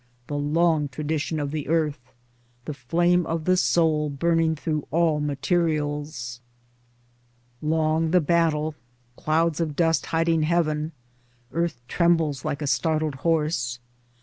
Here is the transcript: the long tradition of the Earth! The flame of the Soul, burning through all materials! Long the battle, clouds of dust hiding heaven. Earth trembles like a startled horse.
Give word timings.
the 0.25 0.35
long 0.35 0.87
tradition 0.87 1.39
of 1.39 1.51
the 1.51 1.67
Earth! 1.67 2.11
The 2.65 2.73
flame 2.73 3.23
of 3.27 3.45
the 3.45 3.55
Soul, 3.55 4.09
burning 4.09 4.55
through 4.55 4.87
all 4.89 5.19
materials! 5.19 6.41
Long 7.61 8.09
the 8.09 8.19
battle, 8.19 8.73
clouds 9.15 9.59
of 9.59 9.75
dust 9.75 10.07
hiding 10.07 10.41
heaven. 10.41 10.91
Earth 11.51 11.79
trembles 11.87 12.43
like 12.43 12.63
a 12.63 12.65
startled 12.67 13.13
horse. 13.17 13.77